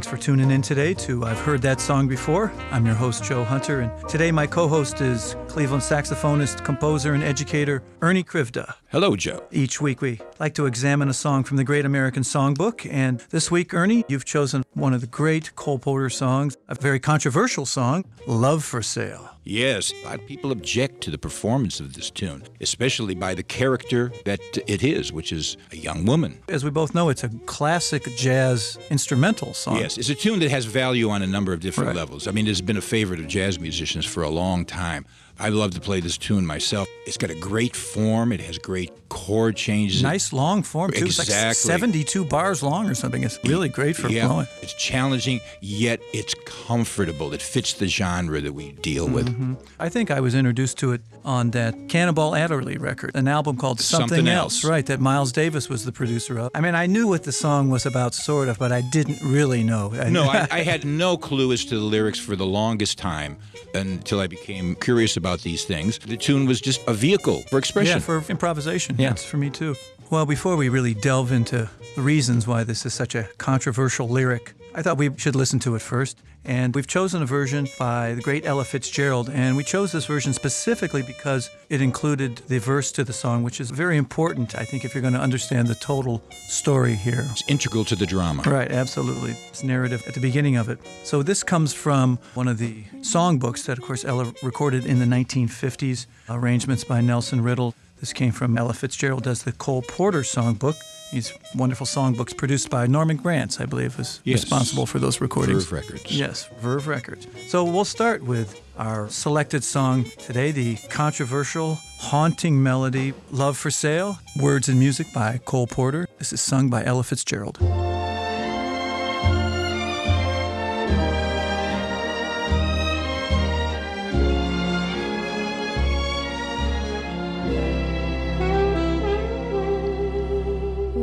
[0.00, 2.50] Thanks for tuning in today to I've Heard That Song Before.
[2.70, 7.24] I'm your host, Joe Hunter, and today my co host is Cleveland saxophonist, composer, and
[7.24, 8.74] educator Ernie Krivda.
[8.92, 9.42] Hello, Joe.
[9.50, 13.50] Each week we like to examine a song from the Great American Songbook, and this
[13.50, 18.04] week, Ernie, you've chosen one of the great Cole Porter songs, a very controversial song,
[18.28, 19.28] Love for Sale.
[19.42, 23.42] Yes, a lot of people object to the performance of this tune, especially by the
[23.42, 26.38] character that it is, which is a young woman.
[26.48, 29.78] As we both know, it's a classic jazz instrumental song.
[29.78, 31.96] Yes, it's a tune that has value on a number of different Right.
[31.96, 32.28] levels.
[32.28, 35.06] I mean, it's been a favorite of jazz musicians for a long time.
[35.40, 36.86] I love to play this tune myself.
[37.06, 40.02] It's got a great form, it has great chord changes.
[40.02, 41.06] Nice long form, too.
[41.06, 41.54] It's like Exactly.
[41.54, 43.24] 72 bars long or something.
[43.24, 44.46] It's really great for yeah, flowing.
[44.60, 47.32] it's challenging, yet it's comfortable.
[47.32, 49.28] It fits the genre that we deal with.
[49.28, 49.54] Mm-hmm.
[49.78, 53.80] I think I was introduced to it on that Cannonball Adderley record, an album called
[53.80, 54.70] Something, Something Else, Else.
[54.70, 54.86] right?
[54.86, 56.50] That Miles Davis was the producer of.
[56.54, 59.62] I mean, I knew what the song was about, sort of, but I didn't really
[59.64, 59.90] know.
[60.10, 63.36] No, I, I had no clue as to the lyrics for the longest time
[63.74, 65.98] until I became curious about these things.
[65.98, 67.98] The tune was just a vehicle for expression.
[67.98, 68.96] Yeah, for improvisation.
[68.98, 69.10] Yeah.
[69.10, 69.76] Yes, for me too.
[70.10, 74.54] Well, before we really delve into the reasons why this is such a controversial lyric,
[74.74, 76.18] I thought we should listen to it first.
[76.44, 79.28] And we've chosen a version by the great Ella Fitzgerald.
[79.28, 83.60] And we chose this version specifically because it included the verse to the song, which
[83.60, 87.26] is very important, I think, if you're going to understand the total story here.
[87.30, 88.42] It's integral to the drama.
[88.42, 89.36] Right, absolutely.
[89.48, 90.78] It's narrative at the beginning of it.
[91.04, 95.04] So this comes from one of the songbooks that, of course, Ella recorded in the
[95.04, 97.74] 1950s, arrangements by Nelson Riddle.
[98.00, 100.76] This came from Ella Fitzgerald does the Cole Porter songbook.
[101.12, 104.42] These wonderful songbooks produced by Norman Granz, I believe, was Yes.
[104.42, 105.64] responsible for those recordings.
[105.64, 106.12] Verve Records.
[106.12, 107.26] Yes, Verve Records.
[107.48, 114.18] So we'll start with our selected song today, the controversial, haunting melody, Love for Sale,
[114.36, 116.06] words and music by Cole Porter.
[116.18, 117.58] This is sung by Ella Fitzgerald.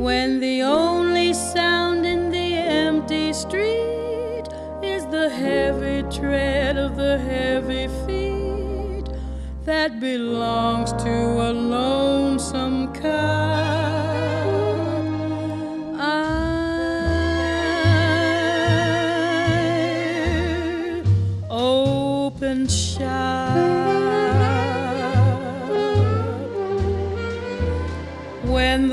[0.08, 4.46] When the only sound in the empty street
[4.82, 9.14] is the heavy tread of the heavy feet
[9.66, 11.16] that belongs to
[11.50, 13.67] a lonesome car.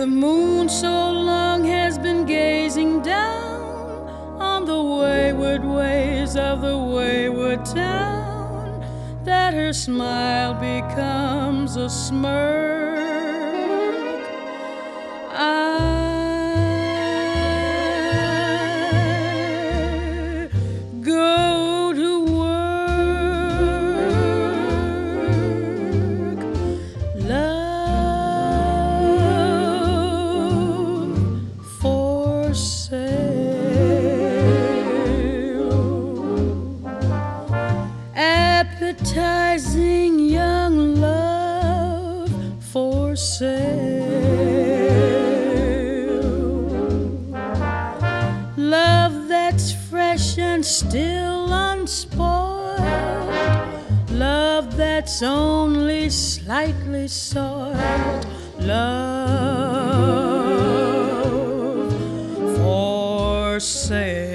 [0.05, 4.07] The moon so long has been gazing down
[4.39, 8.85] on the wayward ways of the wayward town
[9.25, 12.74] that her smile becomes a smirk
[50.75, 52.81] still unspoiled.
[54.11, 58.27] Love that's only slightly soiled.
[58.59, 59.15] Love
[62.57, 64.34] for sale.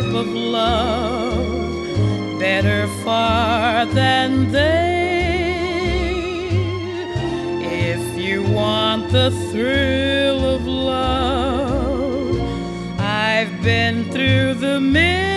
[0.00, 1.88] Type of love
[2.38, 5.80] better far than they.
[7.62, 12.40] If you want the thrill of love,
[12.98, 15.29] I've been through the mill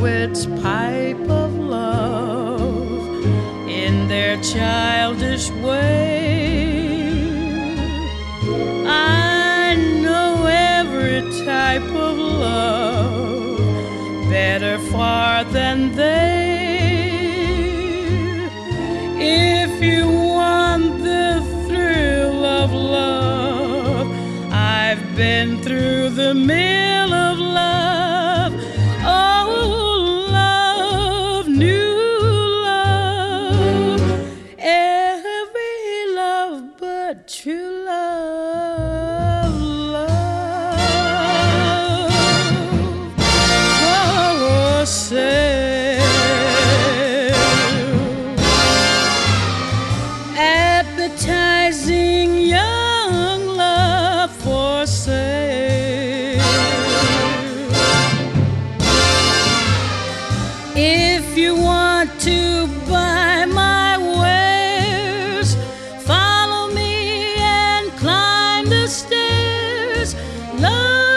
[0.00, 1.39] poet's pipe.
[70.60, 71.09] Love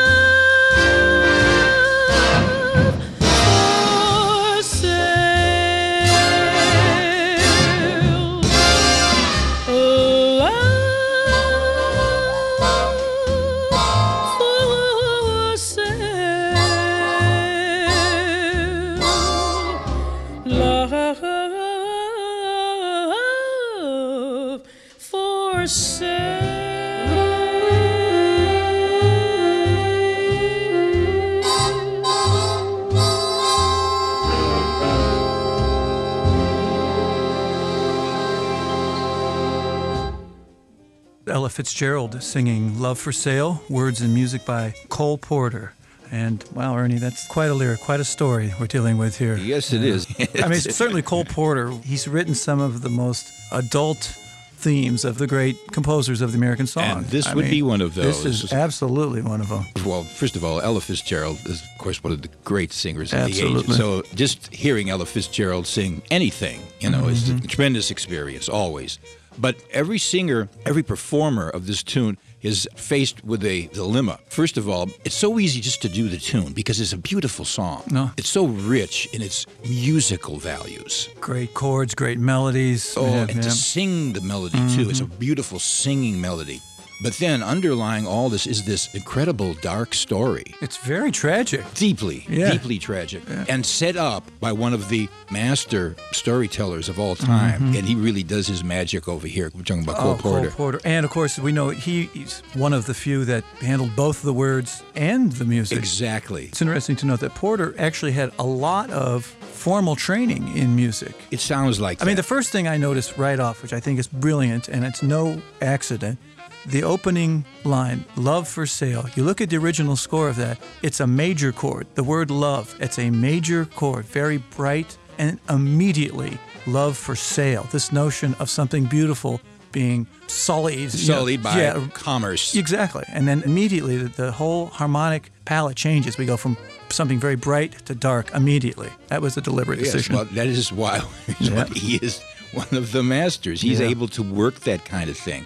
[41.54, 45.74] Fitzgerald singing Love for Sale, words and music by Cole Porter.
[46.12, 49.38] And wow, Ernie, that's quite a lyric, quite a story we're dealing with here.
[49.38, 50.08] Yes, it is.
[50.44, 54.18] I mean, certainly Cole Porter, he's written some of the most adult
[54.56, 56.86] themes of the great composers of the American song.
[56.86, 58.24] And this I would mean, be one of those.
[58.24, 59.68] This is absolutely one of them.
[59.86, 63.20] Well, first of all, Ella Fitzgerald is, of course, one of the great singers of
[63.20, 63.76] the Absolutely.
[63.76, 63.80] age.
[63.80, 67.46] So just hearing Ella Fitzgerald sing anything, you know, is mm-hmm.
[67.46, 68.98] a tremendous experience, always.
[69.38, 74.20] But every singer, every performer of this tune is faced with a dilemma.
[74.30, 77.46] First of all, it's so easy just to do the tune because it's a beautiful
[77.46, 77.84] song.
[77.90, 78.12] No.
[78.18, 81.10] It's so rich in its musical values.
[81.22, 82.96] Great chords, great melodies.
[82.98, 83.42] Oh, Yeah, and yeah.
[83.42, 84.90] to sing the melody too.
[84.90, 85.20] It's a mm-hmm.
[85.20, 86.62] beautiful singing melody.
[87.04, 90.56] But then underlying all this is this incredible dark story.
[90.62, 91.66] It's very tragic.
[91.74, 92.52] Deeply, Yeah.
[92.52, 93.24] deeply tragic.
[93.50, 97.60] And set up by one of the master storytellers of all time.
[97.60, 97.76] Mm-hmm.
[97.76, 99.52] And he really does his magic over here.
[99.54, 100.48] We're talking about oh, Cole oh, Porter.
[100.48, 100.80] Cole Porter.
[100.86, 104.34] And of course, we know he, he's one of the few that handled both the
[104.34, 105.78] words and the music.
[105.78, 106.46] Exactly.
[106.46, 111.16] It's interesting to note that Porter actually had a lot of formal training in music.
[111.32, 114.00] It sounds like I mean, the first thing I noticed right off, which I think
[114.00, 116.18] is brilliant, and it's no accident,
[116.66, 119.06] the opening line, love for sale.
[119.16, 121.88] You look at the original score of that, it's a major chord.
[121.96, 127.68] The word love, it's a major chord, very bright, and immediately love for sale.
[127.72, 129.42] This notion of something beautiful
[129.72, 130.94] being sullied.
[130.94, 132.56] you know, by yeah, commerce.
[132.56, 133.04] Exactly.
[133.08, 136.18] And then immediately the, the whole harmonic palette changes.
[136.18, 136.56] We go from
[136.90, 138.90] something very bright to dark immediately.
[139.08, 140.16] That was a deliberate Yes, decision.
[140.16, 141.02] well, that is why
[141.40, 141.66] Yeah.
[141.74, 142.22] he is
[142.62, 143.62] one of the masters.
[143.62, 143.88] He's Yeah.
[143.88, 145.46] able to work that kind of thing.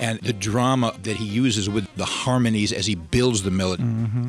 [0.00, 3.82] And the drama that he uses with the harmonies as he builds the melody.
[3.84, 4.28] Mm-hmm.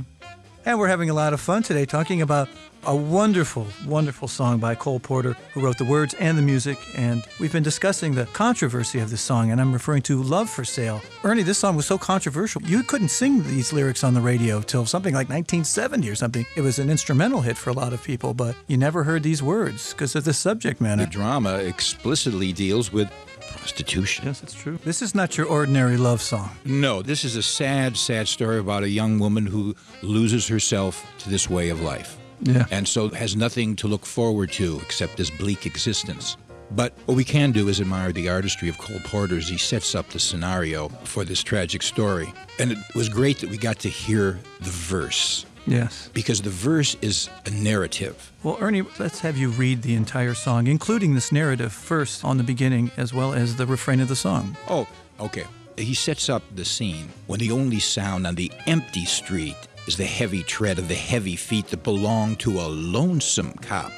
[0.70, 2.48] And we're having a lot of fun today talking about
[2.86, 6.78] a wonderful, wonderful song by Cole Porter, who wrote the words and the music.
[6.96, 10.64] And we've been discussing the controversy of this song, and I'm referring to Love for
[10.64, 11.02] Sale.
[11.24, 12.62] Ernie, this song was so controversial.
[12.62, 16.46] You couldn't sing these lyrics on the radio till something like 1970 or something.
[16.56, 19.42] It was an instrumental hit for a lot of people, but you never heard these
[19.42, 21.04] words because of the subject matter.
[21.04, 23.12] The drama explicitly deals with
[23.50, 24.26] prostitution.
[24.26, 24.80] Yes, it's true.
[24.84, 26.52] This is not your ordinary love song.
[26.66, 31.30] No, this is a sad, sad story about a young woman who loses herself to
[31.30, 32.18] this way of life.
[32.42, 32.66] Yeah.
[32.72, 36.38] And so has nothing to look forward to except this bleak existence.
[36.72, 39.96] But what we can do is admire the artistry of Cole Porter as he sets
[39.96, 42.32] up the scenario for this tragic story.
[42.60, 46.10] And it was great that we got to hear the verse Yes.
[46.14, 48.32] because the verse is a narrative.
[48.44, 52.44] Well, Ernie, let's have you read the entire song, including this narrative first on the
[52.44, 54.58] beginning as well as the refrain of the song.
[54.68, 54.88] Oh,
[55.20, 55.46] okay.
[55.78, 59.56] He sets up the scene when the only sound on the empty street
[59.88, 63.92] is the heavy tread of the heavy feet that belong to a lonesome cop.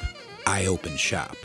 [0.46, 1.36] I open shop.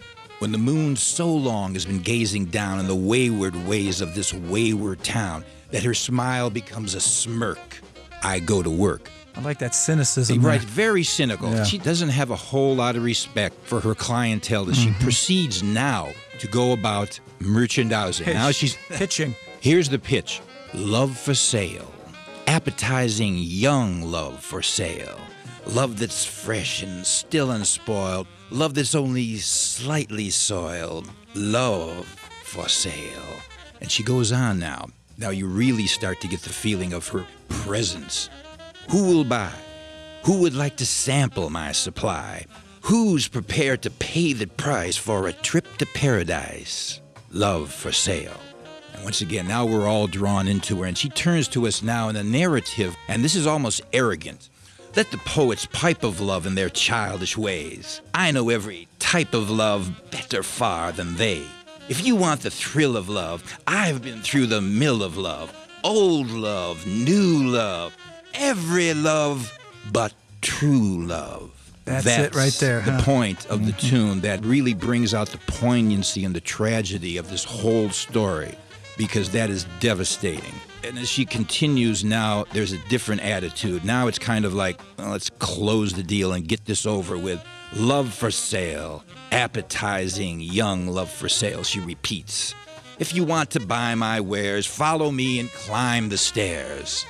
[0.40, 4.34] When the moon so long has been gazing down on the wayward ways of this
[4.34, 7.80] wayward town that her smile becomes a smirk,
[8.26, 9.08] I go to work.
[9.36, 10.40] I like that cynicism.
[10.40, 10.68] Right, there.
[10.68, 11.50] very cynical.
[11.50, 11.62] Yeah.
[11.62, 15.02] She doesn't have a whole lot of respect for her clientele as she mm-hmm.
[15.02, 18.26] proceeds now to go about merchandising.
[18.26, 19.36] Now she's pitching.
[19.60, 20.40] Here's the pitch
[20.74, 21.92] Love for sale.
[22.48, 25.18] Appetizing young love for sale.
[25.66, 28.26] Love that's fresh and still unspoiled.
[28.50, 31.10] Love that's only slightly soiled.
[31.34, 32.06] Love
[32.42, 33.40] for sale.
[33.80, 34.88] And she goes on now.
[35.18, 38.28] Now you really start to get the feeling of her presence.
[38.90, 39.52] Who will buy?
[40.24, 42.44] Who would like to sample my supply?
[42.82, 47.00] Who's prepared to pay the price for a trip to paradise?
[47.30, 48.38] Love for sale.
[48.92, 52.10] And once again, now we're all drawn into her, and she turns to us now
[52.10, 54.50] in a narrative, and this is almost arrogant.
[54.94, 58.02] Let the poets pipe of love in their childish ways.
[58.14, 61.46] I know every type of love better far than they.
[61.88, 65.54] If you want the thrill of love, I've been through the mill of love.
[65.84, 67.96] Old love, new love,
[68.34, 69.56] every love
[69.92, 71.52] but true love.
[71.84, 73.02] That's it right there, The huh?
[73.02, 73.88] point of the mm-hmm.
[73.88, 78.56] tune that really brings out the poignancy and the tragedy of this whole story
[78.96, 80.54] because that is devastating.
[80.84, 83.84] And as she continues now, there's a different attitude.
[83.84, 87.42] Now it's kind of like, well, let's close the deal and get this over with.
[87.74, 92.54] Love for sale, appetizing young love for sale, she repeats.
[92.98, 97.04] If you want to buy my wares, follow me and climb the stairs.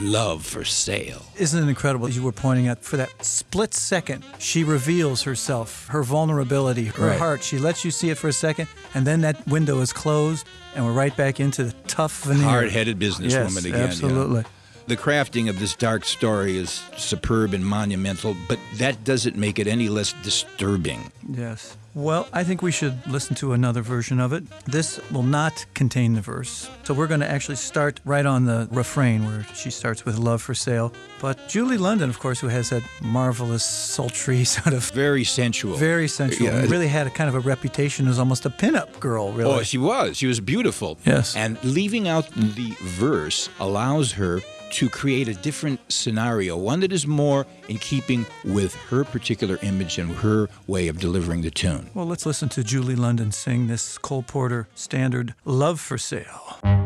[0.00, 1.22] Love for sale.
[1.38, 6.02] Isn't it incredible, you were pointing out, for that split second, she reveals herself, her
[6.02, 7.18] vulnerability, her Right.
[7.18, 7.42] heart.
[7.44, 10.84] She lets you see it for a second, and then that window is closed, and
[10.86, 12.44] we're right back into the tough veneer.
[12.44, 13.78] Hard-headed businesswoman yes, again.
[13.78, 13.84] yeah.
[13.86, 14.44] Absolutely.
[14.88, 19.66] The crafting of this dark story is superb and monumental, but that doesn't make it
[19.68, 21.12] any less disturbing.
[21.30, 21.76] Yes.
[21.94, 24.44] Well, I think we should listen to another version of it.
[24.64, 26.70] This will not contain the verse.
[26.84, 30.40] So we're going to actually start right on the refrain where she starts with love
[30.40, 30.94] for sale.
[31.20, 35.76] But Julie London, of course, who has that marvelous, sultry sort of Very sensual.
[35.76, 36.62] very sensual, Yeah.
[36.62, 39.50] really had a kind of a reputation as almost a pinup girl, really.
[39.52, 40.16] Oh, she was.
[40.16, 40.98] She was beautiful.
[41.04, 41.36] Yes.
[41.36, 44.40] And leaving out the verse allows her
[44.72, 49.98] to create a different scenario, one that is more in keeping with her particular image
[49.98, 51.90] and her way of delivering the tune.
[51.94, 56.81] well, let's listen to Julie London sing this Cole Porter standard, Love for Sale.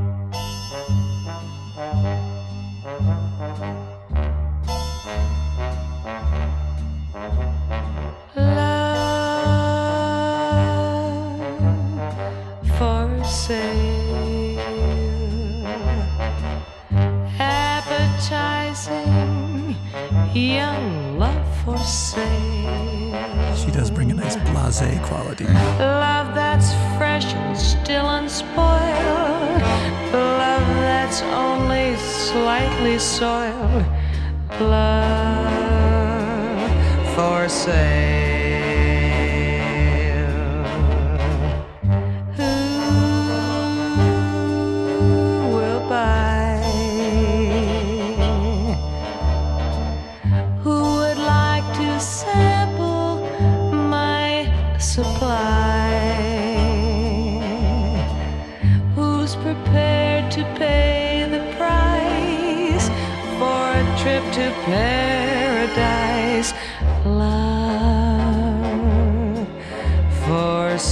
[23.77, 25.45] Does bring a nice blase quality.
[25.45, 29.63] Love that's fresh and still unspoiled.
[30.13, 33.85] Love that's only slightly soiled.
[34.61, 35.45] Love
[37.15, 38.26] for sale.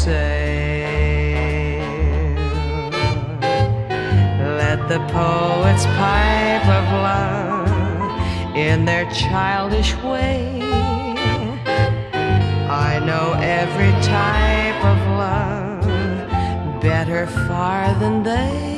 [0.04, 1.80] Sale.
[4.60, 10.60] Let the poets pipe of love in their childish way.
[12.88, 13.26] I know
[13.60, 18.74] every type of love better far than they.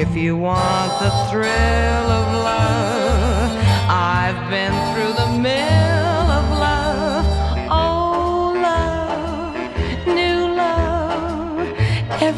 [0.00, 3.52] If you want the thrill of love,
[3.90, 6.21] I've been through the mill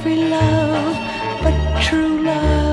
[0.06, 2.63] every love but true love.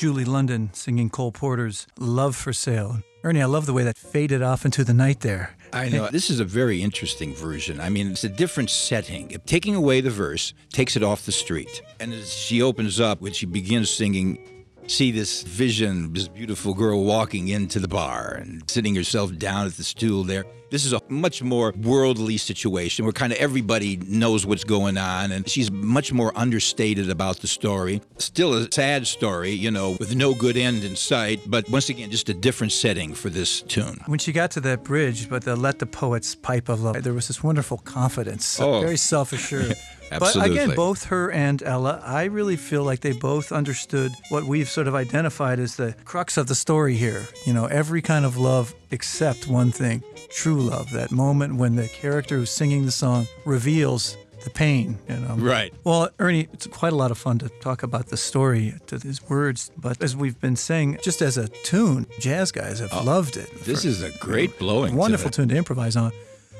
[0.00, 3.02] Julie London singing Cole Porter's Love for Sale.
[3.22, 5.54] Ernie, I love the way that faded off into the night there.
[5.74, 6.08] I know.
[6.08, 7.82] This is a very interesting version.
[7.82, 9.28] I mean, it's a different setting.
[9.44, 11.82] Taking away the verse takes it off the street.
[12.00, 17.04] And as she opens up, when she begins singing, see this vision, this beautiful girl
[17.04, 20.44] walking into the bar and sitting herself down at the stool there.
[20.70, 25.32] This is a much more worldly situation where kind of everybody knows what's going on,
[25.32, 28.00] and she's much more understated about the story.
[28.18, 32.08] Still a sad story, you know, with no good end in sight, but once again,
[32.12, 34.00] just a different setting for this tune.
[34.06, 37.14] When she got to that bridge, but the Let the Poets Pipe of Love, there
[37.14, 38.80] was this wonderful confidence, Oh.
[38.80, 39.74] very self assured.
[40.18, 44.68] But again, both her and Ella, I really feel like they both understood what we've
[44.68, 47.26] sort of identified as the crux of the story here.
[47.46, 50.90] You know, every kind of love except one thing true love.
[50.92, 55.34] That moment when the character who's singing the song reveals the pain, you know.
[55.34, 55.74] Right.
[55.84, 59.22] Well, Ernie, it's quite a lot of fun to talk about the story to these
[59.28, 63.36] words, but as we've been saying, just as a tune, jazz guys have oh, loved
[63.36, 63.50] it.
[63.64, 64.94] This is a great blowing.
[64.96, 65.34] Wonderful it.
[65.34, 66.12] tune to improvise on.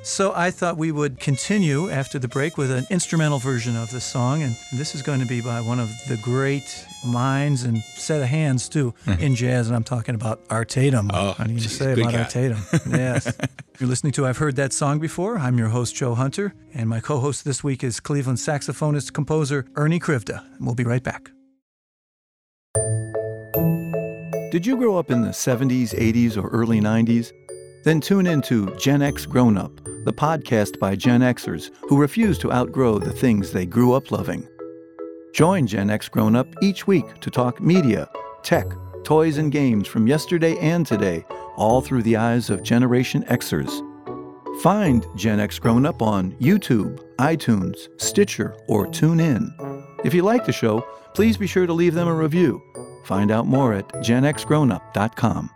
[0.02, 4.00] So I thought we would continue after the break with an instrumental version of the
[4.00, 8.22] song, and this is going to be by one of the great minds and set
[8.22, 11.08] of hands too in jazz, and I'm talking about Art Tatum.
[11.08, 11.16] Mm-hmm.
[11.16, 12.18] Oh, what do you geez, say about guy.
[12.20, 12.58] Art Tatum?
[12.90, 13.36] Yes.
[13.78, 15.38] You're listening to I've Heard That Song Before.
[15.38, 20.00] I'm your host, Joe Hunter, and my co-host this week is Cleveland saxophonist composer Ernie
[20.00, 20.44] Krivda.
[20.56, 21.30] And we'll be right back.
[24.50, 27.32] Did you grow up in the 70s, 80s, or early 90s?
[27.84, 29.72] Then tune into Gen X Grown Up,
[30.04, 34.48] the podcast by Gen Xers who refuse to outgrow the things they grew up loving.
[35.32, 38.08] Join Gen X Grown Up each week to talk media,
[38.42, 38.66] tech,
[39.04, 41.24] toys, and games from yesterday and today,
[41.56, 43.70] all through the eyes of Generation Xers.
[44.62, 49.48] Find Gen X Grown Up on YouTube, iTunes, Stitcher, or TuneIn.
[50.04, 50.84] If you like the show,
[51.14, 52.62] please be sure to leave them a review.
[53.04, 55.50] Find out more at genxgrownup.com.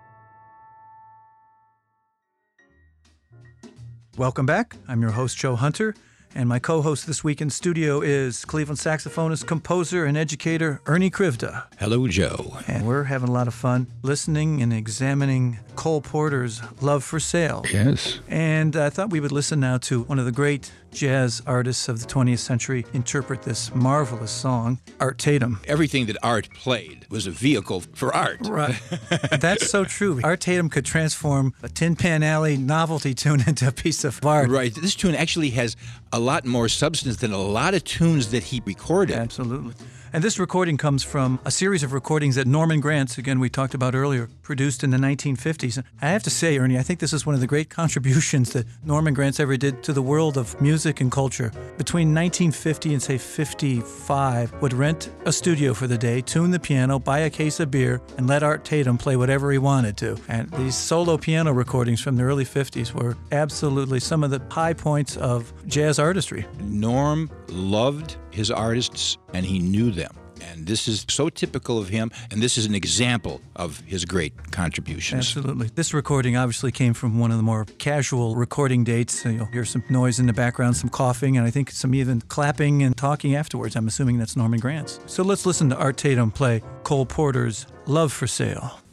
[4.16, 4.76] Welcome back.
[4.86, 5.92] I'm your host, Joe Hunter,
[6.36, 11.10] and my co host this week in studio is Cleveland saxophonist, composer, and educator Ernie
[11.10, 11.64] Krivda.
[11.80, 12.58] Hello, Joe.
[12.68, 17.64] And we're having a lot of fun listening and examining Cole Porter's Love for Sale.
[17.72, 18.20] Yes.
[18.28, 22.00] And I thought we would listen now to one of the great jazz artists of
[22.00, 25.60] the 20th century interpret this marvelous song, Art Tatum.
[25.66, 28.38] Everything that Art played was a vehicle for art.
[28.42, 28.80] Right.
[29.40, 30.20] That's so true.
[30.22, 34.48] Art Tatum could transform a Tin Pan Alley novelty tune into a piece of art.
[34.48, 34.74] Right.
[34.74, 35.76] This tune actually has
[36.12, 39.16] a lot more substance than a lot of tunes that he recorded.
[39.16, 39.74] Absolutely.
[40.14, 43.74] And this recording comes from a series of recordings that Norman Granz, again, we talked
[43.74, 45.82] about earlier, produced in the 1950s.
[46.00, 48.64] I have to say, Ernie, I think this is one of the great contributions that
[48.84, 51.50] Norman Granz ever did to the world of music and culture.
[51.78, 57.00] Between 1950 and, say, 55, would rent a studio for the day, tune the piano,
[57.00, 60.16] buy a case of beer, and let Art Tatum play whatever he wanted to.
[60.28, 64.74] And these solo piano recordings from the early 50s were absolutely some of the high
[64.74, 66.46] points of jazz artistry.
[66.60, 70.14] Norm loved his artists and he knew them.
[70.42, 74.50] And this is so typical of him, and this is an example of his great
[74.50, 75.36] contributions.
[75.36, 75.70] Absolutely.
[75.74, 79.24] This recording obviously came from one of the more casual recording dates.
[79.24, 82.82] You'll hear some noise in the background, some coughing, and I think some even clapping
[82.82, 83.74] and talking afterwards.
[83.76, 85.00] I'm assuming that's Norman Granz.
[85.06, 88.83] So let's listen to Art Tatum play Cole Porter's Love for Sale.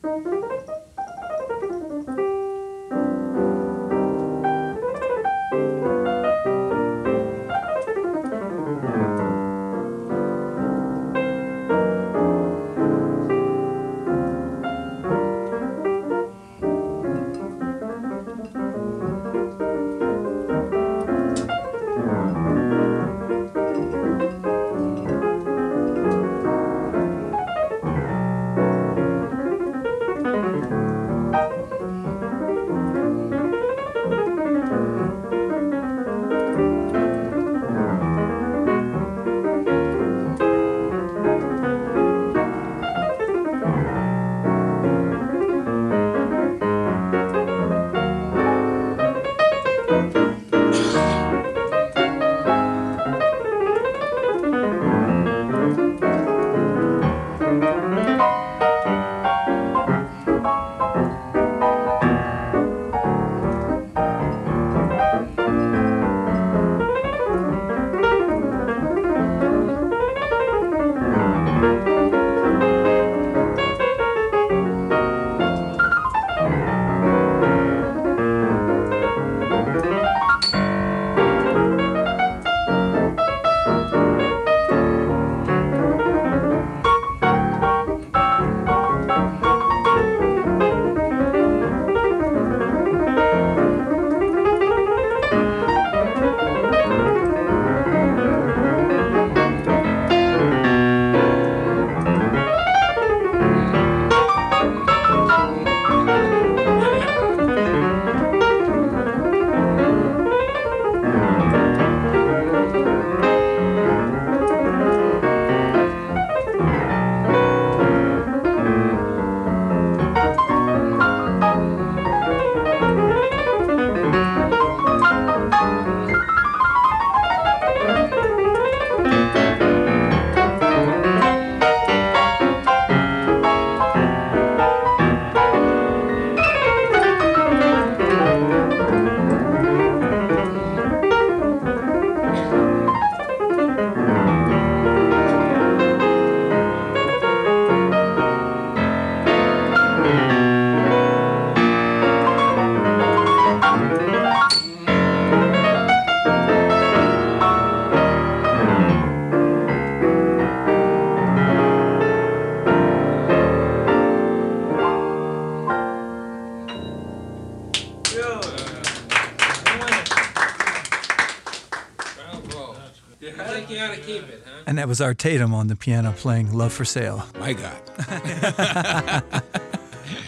[174.91, 177.23] Was Art Tatum on the piano playing Love for Sale.
[177.39, 179.41] My God.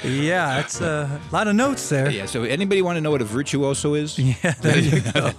[0.05, 2.09] Yeah, it's a lot of notes there.
[2.09, 2.25] Yeah.
[2.25, 4.19] So, anybody want to know what a virtuoso is?
[4.43, 5.31] Yeah, there you go.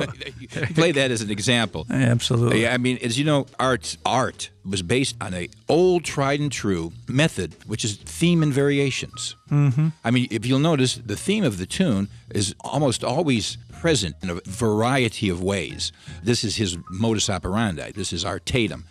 [0.74, 1.87] Play that as an example.
[1.90, 2.62] Absolutely.
[2.62, 6.50] Yeah, I mean, as you know, art art was based on a old, tried and
[6.50, 9.37] true method, which is theme and variations.
[9.50, 9.88] Mm-hmm.
[10.02, 14.30] I mean, if you'll notice, the theme of the tune is almost always present in
[14.30, 15.92] a variety of ways.
[16.22, 17.92] This is his modus operandi.
[17.92, 18.84] This is Art Tatum.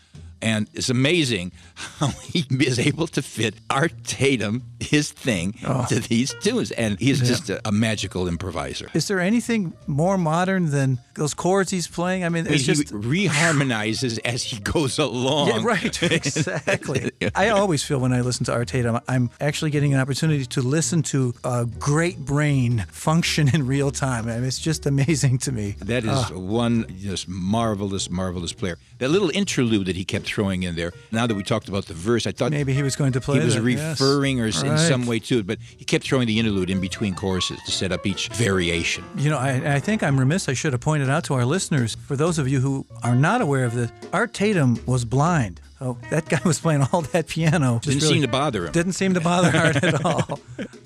[0.44, 5.86] And it's amazing how he is able to fit Art Tatum, his thing, oh.
[5.88, 6.72] to these tunes.
[6.72, 8.90] And he's just a, a magical improviser.
[8.94, 12.26] Is there anything more modern than those chords he's playing?
[12.26, 12.94] I mean, it's he just.
[12.94, 15.48] reharmonizes as he goes along.
[15.48, 16.04] Yeah, right.
[16.14, 17.12] Exactly.
[17.34, 20.62] I always feel when I listen to Art Tatum, I'm actually getting an opportunity to
[20.62, 24.28] listen to a great brain function in real time.
[24.28, 25.76] I mean, it's just amazing to me.
[25.80, 26.38] That is ah.
[26.38, 28.78] one just marvelous, marvelous player.
[29.00, 30.91] That little interlude that he kept throwing in there.
[31.12, 33.39] Now that we talked about the verse, I thought Maybe he was going to play
[33.39, 34.00] he was that, yes.
[34.00, 36.80] referring or s in some way to it, but he kept throwing the interlude in
[36.82, 39.04] between choruses to set up each variation.
[39.17, 40.50] You know, I, I think I'm remiss.
[40.50, 43.41] I should have pointed out to our listeners, for those of you who are not
[43.41, 45.62] aware of this, Art Tatum was blind.
[45.84, 47.82] So that guy was playing all that piano.
[47.82, 48.72] just Didn't really seem to bother him.
[48.72, 50.39] Didn't seem to bother Art at all.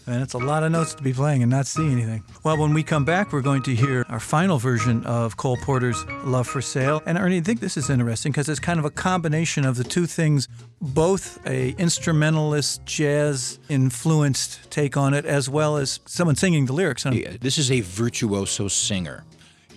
[0.08, 2.24] And it's a lot of notes to be playing and not see anything.
[2.44, 6.04] Well, when we come back, we're going to hear our final version of Cole Porter's
[6.24, 7.04] Love for Sale.
[7.06, 9.84] And Ernie, I think this is interesting because it's kind of a combination of the
[9.84, 10.48] two things,
[10.82, 17.06] both a instrumentalist, jazz influenced take on it, as well as someone singing the lyrics.
[17.06, 19.26] Yeah, This is a virtuoso singer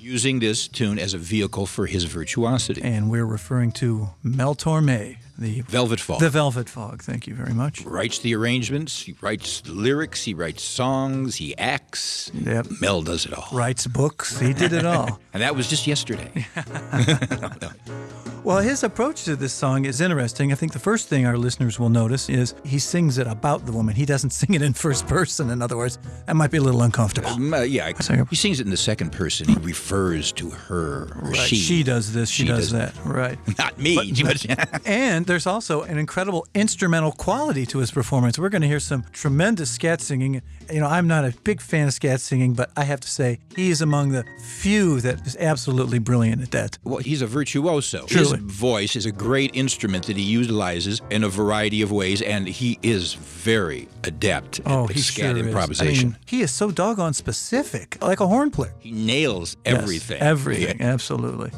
[0.00, 2.80] using this tune as a vehicle for his virtuosity.
[2.82, 6.20] And we're referring to Mel Torme, the Velvet Fog.
[6.20, 7.02] the Velvet Fog.
[7.02, 7.82] Thank you very much.
[7.84, 12.30] writes the arrangements, he writes the lyrics, he writes songs, he acts.
[12.34, 12.66] Yep.
[12.80, 13.48] Mel does it all.
[13.52, 14.38] Writes books.
[14.40, 15.20] He did it all.
[15.32, 16.44] And that was just yesterday.
[18.50, 20.50] Well, his approach to this song is interesting.
[20.50, 23.70] I think the first thing our listeners will notice is he sings it about the
[23.70, 23.94] woman.
[23.94, 25.50] He doesn't sing it in first person.
[25.50, 27.28] In other words, that might be a little uncomfortable.
[27.30, 27.92] Um, uh, yeah,
[28.28, 29.46] he sings it in the second person.
[29.46, 31.36] He refers to her or Right.
[31.36, 31.54] she.
[31.54, 32.92] She does this, she, She does, does that.
[33.04, 33.38] Right.
[33.58, 34.12] Not me.
[34.20, 38.36] but- And there's also an incredible instrumental quality to his performance.
[38.36, 40.42] We're going to hear some tremendous scat singing.
[40.68, 43.38] You know, I'm not a big fan of scat singing, but I have to say
[43.54, 46.78] he is among the few that is absolutely brilliant at that.
[46.82, 48.06] well, he's a virtuoso.
[48.06, 48.39] Truly.
[48.42, 52.78] Voice is a great instrument that he utilizes in a variety of ways, and he
[52.82, 55.94] is very adept Oh, at scat sure improvisation.
[55.94, 56.02] is.
[56.02, 58.72] I mean, he is so doggone specific, like a horn player.
[58.78, 60.20] he nails Yes, everything.
[60.20, 60.86] everything, Yeah.
[60.92, 61.50] absolutely.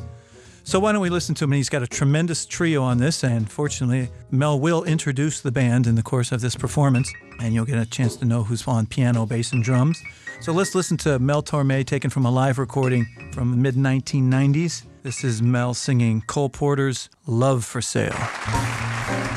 [0.64, 1.52] So why don't we listen to him?
[1.52, 5.86] And he's got a tremendous trio on this, and fortunately, Mel will introduce the band
[5.88, 8.86] in the course of this performance, and you'll get a chance to know who's on
[8.86, 10.00] piano, bass, and drums.
[10.40, 14.84] So let's listen to Mel Torme, taken from a live recording from the mid 1990s.
[15.04, 18.12] This is Mel singing Cole Porter's "Love for Sale."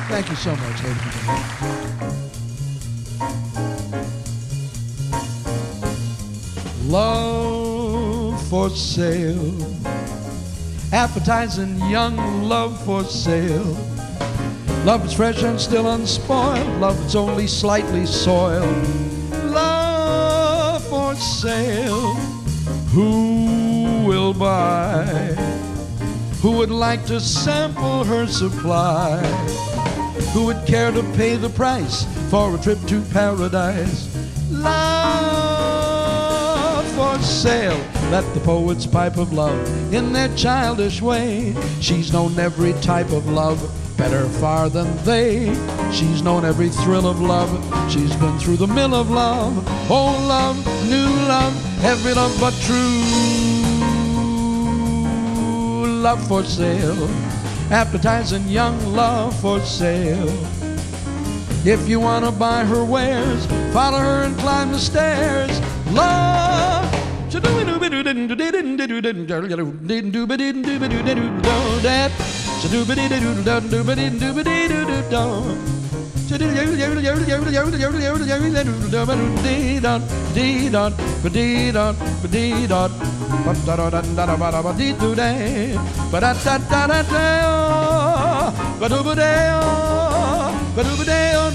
[0.10, 1.15] Thank you so much, gentlemen.
[6.88, 9.56] Love for sale.
[10.93, 13.75] Appetizing young love for sale.
[14.86, 16.80] Love that's fresh and still unspoiled.
[16.80, 18.88] Love that's only slightly soiled.
[19.45, 22.13] Love for sale.
[22.93, 23.35] Who
[24.38, 25.06] buy?
[26.41, 29.17] Who would like to sample her supply?
[30.34, 34.13] Who would care to pay the price for a trip to paradise?
[34.52, 35.95] Love
[36.93, 37.80] for sale.
[38.12, 41.56] Let the poets pipe of love in their childish way.
[41.80, 43.60] She's known every type of love
[43.98, 45.54] better far than they.
[45.91, 47.50] She's known every thrill of love.
[47.91, 49.58] She's been through the mill of love.
[49.89, 50.58] Old love,
[50.89, 53.64] new love, every love but true
[56.05, 57.09] love for sale.
[57.71, 60.29] Advertising young love for sale.
[61.65, 65.59] If you want to buy her wares, follow her and climb the stairs.
[65.91, 66.85] Love.
[71.81, 72.11] That.
[88.81, 91.49] Ba-do-ba-day-oh, ba-do-ba-day-oh,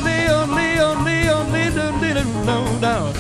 [2.14, 3.10] didn't now.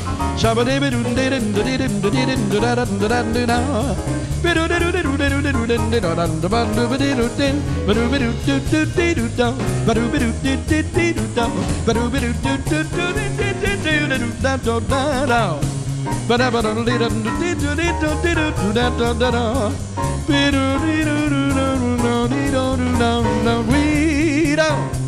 [23.62, 24.99] We don't.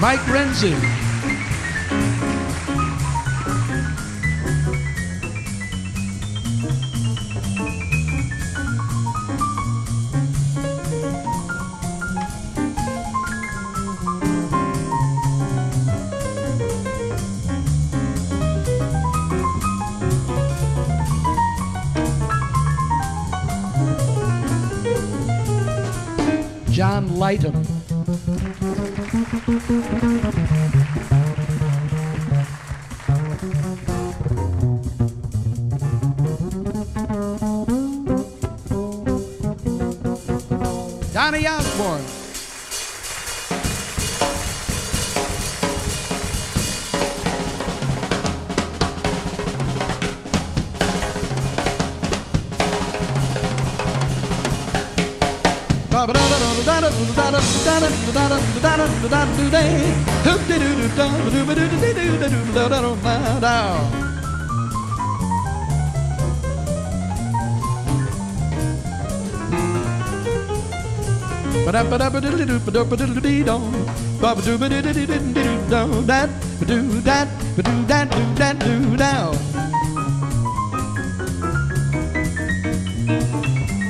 [0.00, 0.99] Mike Renzi.
[27.00, 27.79] John.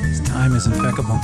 [0.08, 1.18] His time is impeccable.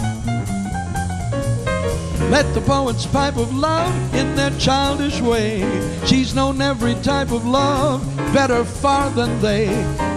[2.30, 5.62] Let the poets pipe of love in their childish way.
[6.04, 9.68] She's known every type of love better far than they.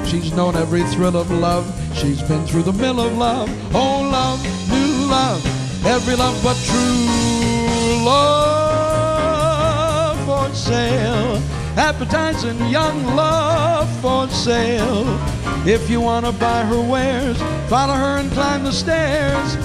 [0.04, 1.66] She's known every thrill of love.
[1.94, 3.50] She's been through the mill of love.
[3.76, 5.44] Oh, love, new love,
[5.90, 9.00] every love but true love
[10.26, 11.42] for sale.
[11.78, 15.06] Appetizing young love for sale.
[15.66, 19.58] If you want to buy her wares, follow her and climb the stairs.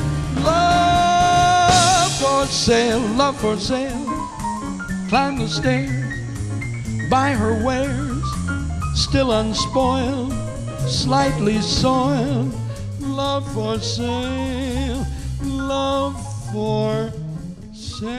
[0.43, 4.05] Love for sale, love for sale.
[5.11, 5.91] Climb the stairs,
[7.11, 8.25] buy her wares,
[8.95, 10.33] still unspoiled,
[10.89, 12.51] slightly soiled.
[13.01, 14.64] Love for sale,
[16.55, 17.11] for
[17.73, 18.15] sale.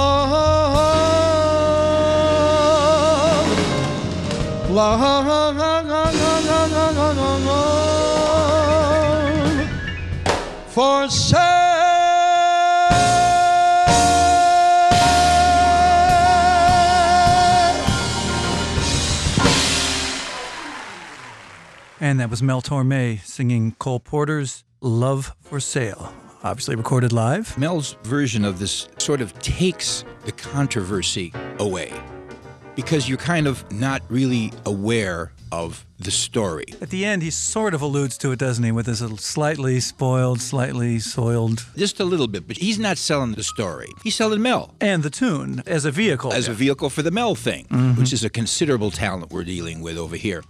[4.71, 5.19] love
[10.73, 11.48] for sale.
[22.09, 27.55] And that was Mel Torme singing Cole Porter's Love for Sale, obviously recorded live.
[27.55, 31.93] Mel's version of this sort of takes the controversy away
[32.75, 36.65] because you're kind of not really aware of the story.
[36.81, 40.41] At the end, he sort of alludes to it, doesn't he, with his slightly spoiled,
[40.41, 43.89] slightly soiled, Just a little bit, but he's not selling the story.
[44.03, 46.33] He's selling Mel and the tune as a vehicle.
[46.33, 47.99] as a vehicle for the Mel thing, mm-hmm.
[47.99, 50.43] which is a considerable talent we're dealing with over here.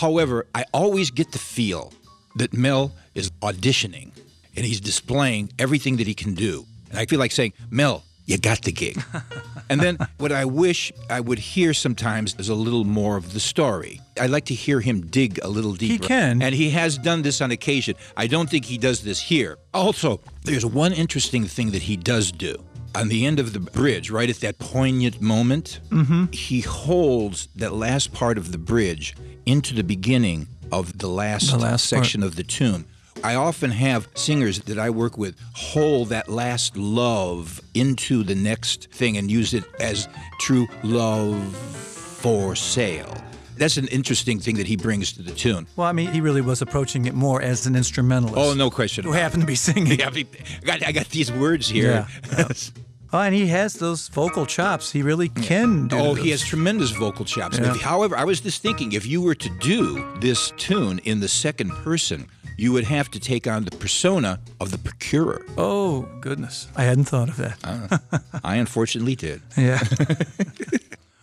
[0.00, 1.92] However, I always get the feel
[2.36, 4.12] that Mel is auditioning
[4.56, 6.64] and he's displaying everything that he can do.
[6.88, 8.98] And I feel like saying, Mel, you got the gig.
[9.68, 13.40] and then what I wish I would hear sometimes is a little more of the
[13.40, 14.00] story.
[14.18, 15.92] I'd like to hear him dig a little deeper.
[15.92, 16.40] He can.
[16.40, 17.94] And he has done this on occasion.
[18.16, 19.58] I don't think he does this here.
[19.74, 22.56] Also, there's one interesting thing that he does do.
[22.94, 26.24] On the end of the bridge, right at that poignant moment, mm-hmm.
[26.32, 31.58] he holds that last part of the bridge into the beginning of the last, The
[31.58, 32.84] last section of the tune.
[33.22, 38.90] I often have singers that I work with hold that last love into the next
[38.90, 43.14] thing and use it as true love for sale.
[43.60, 45.66] That's an interesting thing that he brings to the tune.
[45.76, 48.36] well, I mean, he really was approaching it more as an instrumentalist.
[48.38, 49.04] Oh, no question.
[49.04, 49.16] Who it.
[49.22, 49.98] happened to be singing.
[50.00, 50.24] Yeah, I,
[50.64, 52.06] got, I got these words here.
[52.36, 52.48] Yeah.
[53.12, 54.92] Oh, and he has those vocal chops.
[54.92, 56.22] He really can do Oh, those.
[56.24, 57.58] he has tremendous vocal chops.
[57.58, 57.72] Yeah.
[57.74, 61.26] If- however, I was just thinking if you were to do this tune in the
[61.26, 65.44] second person, you would have to take on the persona of the procurer.
[65.58, 66.68] Oh, goodness.
[66.76, 67.58] I hadn't thought of that.
[67.64, 68.20] Ah.
[68.44, 69.42] I unfortunately did.
[69.56, 69.80] Yeah.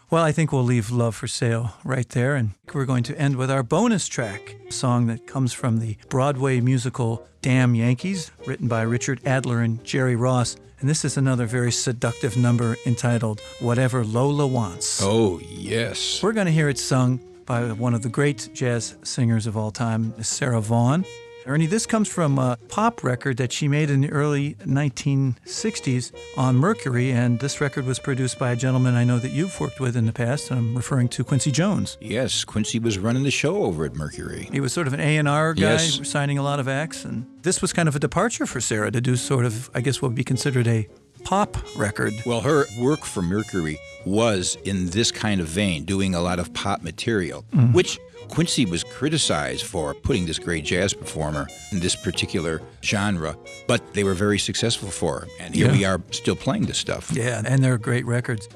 [0.09, 2.35] Well, I think we'll leave Love for Sale right there.
[2.35, 5.97] And we're going to end with our bonus track, a song that comes from the
[6.09, 10.55] Broadway musical Damn Yankees, written by Richard Adler and Jerry Ross.
[10.79, 15.01] And this is another very seductive number entitled Whatever Lola Wants.
[15.03, 16.21] Oh, yes.
[16.23, 19.71] We're going to hear it sung by one of the great jazz singers of all
[19.71, 21.05] time, Sarah Vaughan.
[21.47, 26.57] Ernie, this comes from a pop record that she made in the early 1960s on
[26.57, 29.95] Mercury, and this record was produced by a gentleman I know that you've worked with
[29.95, 30.51] in the past.
[30.51, 31.97] I'm referring to Quincy Jones.
[32.01, 34.49] Yes, Quincy was running the show over at Mercury.
[34.51, 36.05] He was sort of an A&R guy, Yes.
[36.07, 38.99] signing a lot of acts, and this was kind of a departure for Sarah to
[38.99, 40.89] do sort of, I guess, what would be considered a
[41.23, 42.13] pop record.
[42.25, 46.53] Well, her work for Mercury was in this kind of vein, doing a lot of
[46.53, 47.73] pop material, mm-hmm.
[47.73, 47.99] which
[48.29, 54.03] Quincy was criticized for putting this great jazz performer in this particular genre, but they
[54.03, 55.27] were very successful for her.
[55.39, 55.71] And here Yeah.
[55.71, 57.11] we are still playing this stuff.
[57.13, 58.47] Yeah, and they're great records.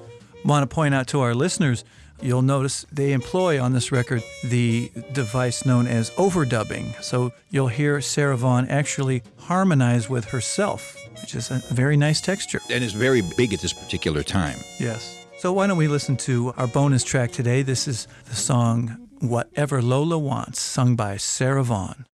[0.44, 1.84] Want to point out to our listeners,
[2.22, 7.02] you'll notice they employ on this record the device known as overdubbing.
[7.02, 12.62] So you'll hear Sarah Vaughan actually harmonize with herself, which is a very nice texture.
[12.70, 14.58] And it's very big at this particular time.
[14.80, 15.18] Yes.
[15.40, 17.64] So why don't we listen to our bonus track today?
[17.64, 22.08] This is the song Whatever Lola Wants, sung by Sarah Vaughan.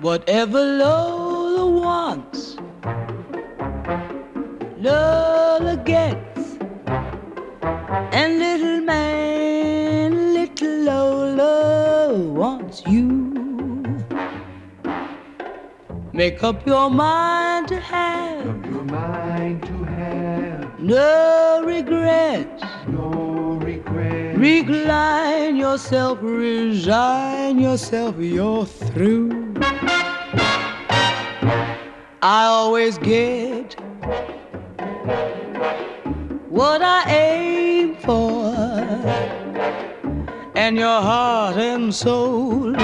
[0.00, 2.56] Whatever Lola wants,
[4.78, 6.40] Lola gets.
[8.10, 13.34] And little man, little Lola wants you.
[16.14, 18.63] Make up your mind to have
[20.84, 22.62] no regrets.
[22.88, 24.36] no regret.
[24.36, 29.54] Recline yourself, resign yourself, you're through.
[32.20, 33.74] I always get
[36.50, 38.54] what I aim for,
[40.54, 42.76] and your heart and soul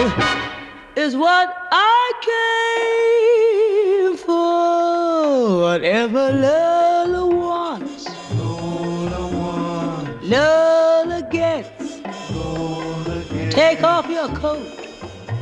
[0.97, 2.12] is what I
[4.09, 5.61] came for.
[5.61, 6.80] Whatever Lola
[10.31, 12.01] Lola gets.
[13.53, 14.64] Take off your coat.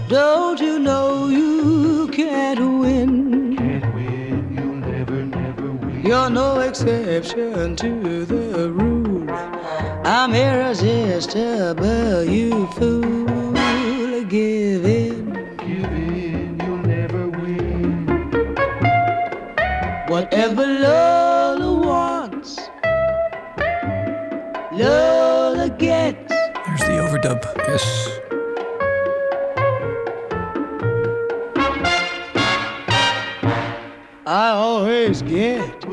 [0.09, 3.55] Don't you know you can't win?
[3.55, 6.07] Can't win, you'll never, never win.
[6.07, 9.31] You're no exception to the rule.
[10.07, 13.53] I'm irresistible, you fool.
[14.25, 15.35] Give in.
[15.59, 18.07] Give in, you'll never win.
[20.09, 21.28] Whatever Lola
[27.29, 27.69] There's the overdub.
[27.69, 28.09] Yes.
[34.27, 35.85] I always get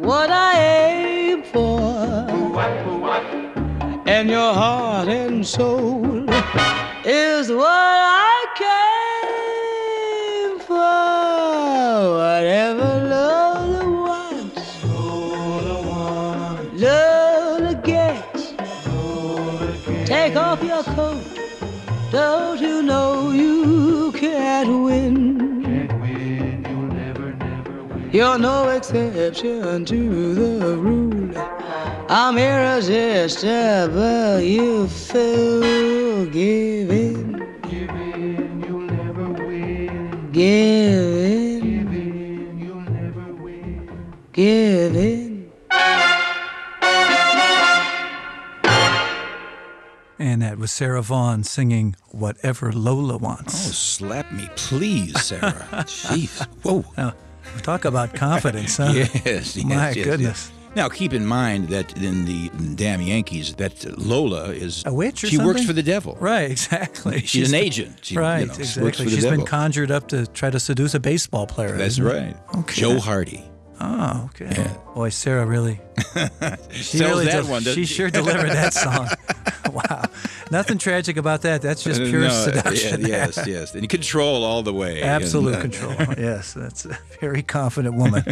[0.00, 1.80] what I aim for,
[4.06, 6.28] and your heart and soul
[7.04, 8.19] is what I
[20.30, 21.24] Take off your coat.
[22.12, 25.64] Don't you know you can't win?
[25.64, 28.10] Can't win, you'll never, never win.
[28.12, 31.32] You're no exception to the rule.
[32.08, 36.26] I'm irresistible, you fool.
[36.26, 37.32] Give in,
[37.68, 40.30] Give in, you'll never win.
[40.30, 43.88] give in, Give in, you'll never win.
[44.32, 44.79] give
[50.70, 53.54] was Sarah Vaughan singing Whatever Lola Wants.
[53.54, 55.40] Oh, slap me, please, Sarah.
[55.86, 56.46] Jeez.
[56.62, 56.84] Whoa.
[56.96, 57.14] Now,
[57.62, 58.92] talk about confidence, huh?
[58.94, 59.64] Yes, yes.
[59.64, 60.20] My yes, goodness.
[60.20, 60.52] yes.
[60.76, 65.26] Now, keep in mind that in the Damn Yankees, that Lola is A witch or
[65.26, 66.16] She works for the devil.
[66.20, 67.20] Right, exactly.
[67.22, 67.98] She's, an agent.
[68.02, 69.08] She, you right, know, works exactly.
[69.08, 69.46] She's been devil.
[69.46, 71.76] conjured up to try to seduce a baseball player.
[71.76, 72.04] That's it?
[72.04, 72.36] right.
[72.54, 72.80] Okay.
[72.80, 73.49] Joe Hardy.
[73.82, 74.50] Oh, okay.
[74.50, 74.74] Yeah.
[74.94, 75.80] Boy, Sarah really.
[76.72, 77.94] She Sells really that del- one, She she?
[77.94, 79.08] sure delivered that song.
[79.72, 80.02] wow.
[80.50, 81.62] Nothing tragic about that.
[81.62, 83.00] That's just pure No, seduction.
[83.02, 83.74] yeah, yes, yes.
[83.74, 85.02] And control all the way.
[85.02, 86.14] Absolute And, uh, control.
[86.18, 88.24] yes, that's a very confident woman.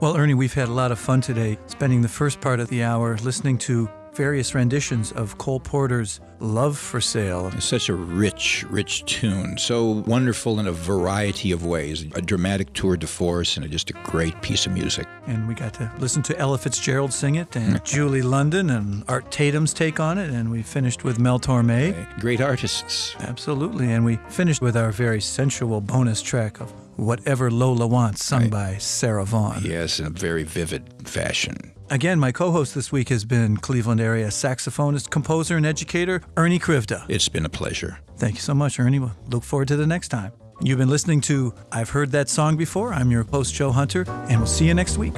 [0.00, 2.82] well, Ernie, we've had a lot of fun today, spending the first part of the
[2.82, 7.50] hour listening to various renditions of Cole Porter's Love for Sale.
[7.54, 9.56] It's such a rich, rich tune.
[9.58, 12.02] So wonderful in a variety of ways.
[12.14, 15.06] A dramatic tour de force and just a great piece of music.
[15.26, 19.30] And we got to listen to Ella Fitzgerald sing it, and Julie London and Art
[19.30, 22.20] Tatum's take on it, and we finished with Mel Torme.
[22.20, 23.14] Great artists.
[23.20, 23.92] Absolutely.
[23.92, 28.76] And we finished with our very sensual bonus track of Whatever Lola Wants, sung by
[28.76, 29.62] Sarah Vaughan.
[29.64, 31.71] Yes, in a very vivid fashion.
[31.92, 36.58] Again, my co host this week has been Cleveland area saxophonist, composer, and educator Ernie
[36.58, 37.04] Krivda.
[37.06, 37.98] It's been a pleasure.
[38.16, 38.98] Thank you so much, Ernie.
[38.98, 40.32] We'll look forward to the next time.
[40.62, 42.94] You've been listening to I've Heard That Song Before.
[42.94, 45.12] I'm your host, Joe Hunter, and we'll see you next week.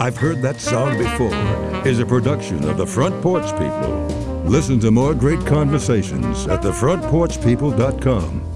[0.00, 4.06] I've Heard That Song Before is a production of the Front Porch People.
[4.46, 8.55] Listen to more great conversations at thefrontporchpeople.com.